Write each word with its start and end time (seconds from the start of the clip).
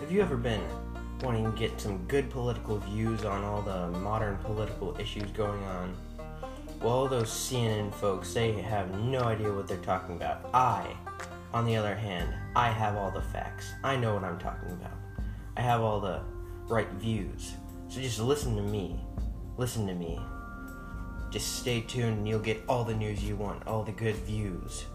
have 0.00 0.10
you 0.10 0.22
ever 0.22 0.38
been 0.38 0.62
wanting 1.22 1.44
to 1.44 1.58
get 1.58 1.78
some 1.78 1.98
good 2.06 2.30
political 2.30 2.78
views 2.78 3.26
on 3.26 3.44
all 3.44 3.60
the 3.60 3.88
modern 3.98 4.38
political 4.38 4.98
issues 4.98 5.30
going 5.32 5.62
on? 5.64 5.94
Well, 6.80 7.06
those 7.06 7.28
CNN 7.28 7.94
folks, 7.94 8.32
they 8.32 8.52
have 8.52 8.98
no 9.00 9.20
idea 9.20 9.52
what 9.52 9.68
they're 9.68 9.76
talking 9.76 10.16
about. 10.16 10.48
I, 10.54 10.96
on 11.52 11.66
the 11.66 11.76
other 11.76 11.94
hand, 11.94 12.32
I 12.56 12.70
have 12.70 12.96
all 12.96 13.10
the 13.10 13.20
facts. 13.20 13.70
I 13.84 13.96
know 13.96 14.14
what 14.14 14.24
I'm 14.24 14.38
talking 14.38 14.70
about. 14.70 14.96
I 15.58 15.60
have 15.60 15.82
all 15.82 16.00
the 16.00 16.22
right 16.66 16.88
views. 16.92 17.52
So 17.88 18.00
just 18.00 18.20
listen 18.20 18.56
to 18.56 18.62
me. 18.62 18.98
Listen 19.58 19.86
to 19.86 19.94
me. 19.94 20.18
Just 21.30 21.56
stay 21.56 21.82
tuned 21.82 22.18
and 22.18 22.28
you'll 22.28 22.38
get 22.38 22.62
all 22.66 22.84
the 22.84 22.94
news 22.94 23.22
you 23.22 23.36
want, 23.36 23.66
all 23.66 23.82
the 23.82 23.92
good 23.92 24.16
views. 24.16 24.86